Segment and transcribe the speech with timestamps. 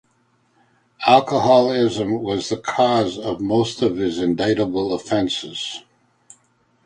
[1.05, 5.83] Alcoholism was the cause of most of his indictable offences.